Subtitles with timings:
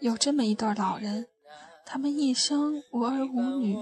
[0.00, 1.26] 有这么一对老人，
[1.84, 3.76] 他们一生无儿无女，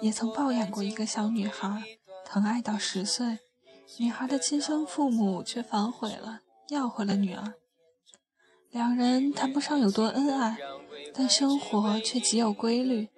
[0.00, 1.82] 也曾抱养过一个小女孩，
[2.24, 3.38] 疼爱到十岁。
[3.98, 7.54] 女孩的亲生父母却反悔了，要回了女儿。
[8.70, 10.58] 两人谈不上有多恩爱，
[11.14, 13.08] 但生活却极有规律。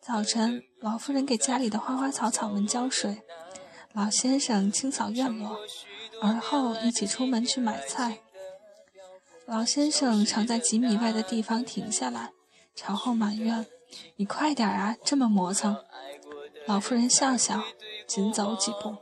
[0.00, 3.20] 早晨，老妇人给家里的花花草草们浇水，
[3.92, 5.58] 老先生清扫院落，
[6.22, 8.20] 而后一起出门去买菜。
[9.50, 12.30] 老先生常在几米外的地方停下来，
[12.76, 13.66] 朝后埋怨
[14.14, 15.76] ：“你快点啊，这么磨蹭。”
[16.68, 17.60] 老妇人笑笑，
[18.06, 18.96] 紧走几步。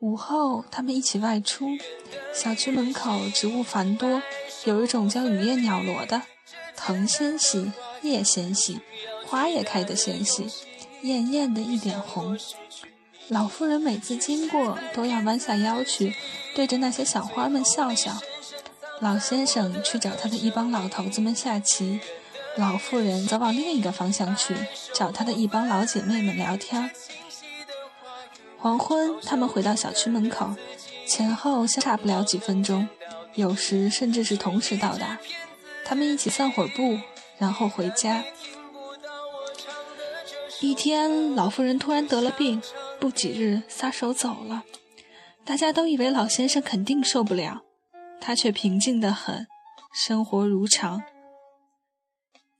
[0.00, 1.68] 午后，他们一起外出。
[2.34, 4.20] 小区门口植物繁多，
[4.64, 6.22] 有一种叫雨夜鸟罗的，
[6.74, 7.70] 藤纤细，
[8.02, 8.80] 叶纤细，
[9.24, 10.48] 花也开得纤细，
[11.02, 12.36] 艳艳的一点红。
[13.28, 16.12] 老妇人每次经过，都要弯下腰去，
[16.56, 18.12] 对着那些小花们笑笑。
[19.00, 22.00] 老先生去找他的一帮老头子们下棋，
[22.56, 24.54] 老妇人则往另一个方向去
[24.94, 26.90] 找他的一帮老姐妹们聊天。
[28.58, 30.54] 黄昏，他们回到小区门口，
[31.06, 32.88] 前后相差不了几分钟，
[33.34, 35.18] 有时甚至是同时到达。
[35.84, 36.98] 他们一起散会儿步，
[37.38, 38.24] 然后回家。
[40.60, 42.62] 一天，老妇人突然得了病，
[42.98, 44.64] 不几日撒手走了。
[45.44, 47.62] 大家都以为老先生肯定受不了，
[48.20, 49.46] 他却平静得很，
[49.92, 51.02] 生活如常。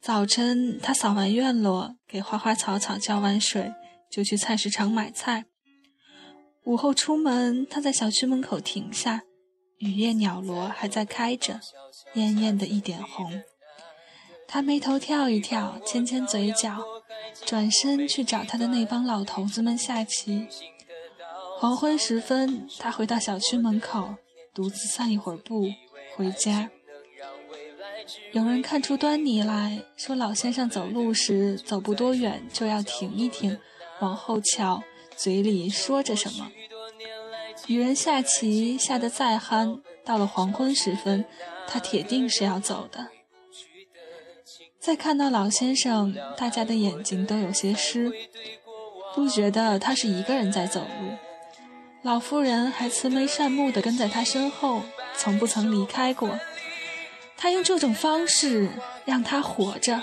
[0.01, 3.75] 早晨，他扫完院落，给花花草草浇完水，
[4.11, 5.47] 就去菜市场买菜。
[6.65, 9.23] 午后出门，他在小区门口停下，
[9.79, 11.61] 雨夜鸟罗还在开着，
[12.15, 13.43] 艳艳的一点红。
[14.49, 16.85] 他眉头跳一跳，牵牵嘴角，
[17.45, 20.47] 转身去找他的那帮老头子们下棋。
[21.59, 24.15] 黄昏时分，他回到小区门口，
[24.57, 25.71] 独自散一会儿步，
[26.15, 26.71] 回家。
[28.33, 33.59] 有人看出端倪来说，老先生走路时走不多远就要停一停，
[34.01, 34.83] 往后瞧。
[35.15, 36.51] 嘴里说着什么，
[37.67, 41.27] 与人下棋下得再酣，到了黄昏时分，
[41.67, 43.09] 他铁定是要走的。
[44.79, 48.11] 再看到老先生，大家的眼睛都有些湿，
[49.15, 51.13] 不觉得他是一个人在走路。
[52.07, 54.81] 老妇人还慈眉善目的跟在他身后，
[55.17, 56.39] 从不曾离开过。
[57.37, 58.69] 他用这种方式
[59.05, 60.01] 让他活着。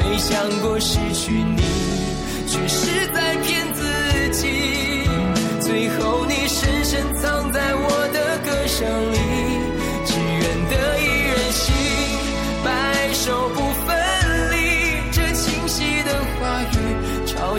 [0.00, 1.62] 没想过失去你。
[2.48, 3.21] 却是在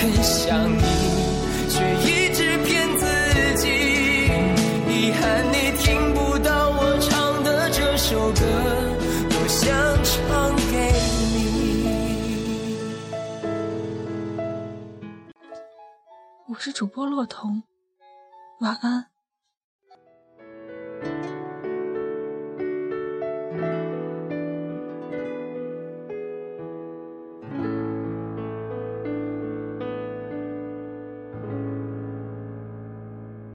[0.00, 0.80] 很想你，
[1.68, 3.04] 却一直骗自
[3.56, 3.68] 己。
[4.88, 8.40] 遗憾你听不到我唱的这首歌，
[9.28, 9.68] 我想
[10.02, 10.90] 唱给
[11.34, 11.36] 你。
[16.48, 17.62] 我是主播洛彤，
[18.60, 19.04] 晚安。